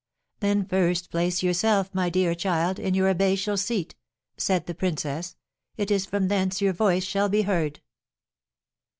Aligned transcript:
"Then 0.39 0.65
first 0.65 1.11
place 1.11 1.43
yourself, 1.43 1.93
my 1.93 2.09
dear 2.09 2.33
child, 2.33 2.79
in 2.79 2.95
your 2.95 3.07
abbatial 3.13 3.55
seat," 3.55 3.93
said 4.35 4.65
the 4.65 4.73
princess; 4.73 5.35
"it 5.77 5.91
is 5.91 6.07
from 6.07 6.27
thence 6.27 6.59
your 6.59 6.73
voice 6.73 7.03
shall 7.03 7.29
be 7.29 7.43
heard." 7.43 7.81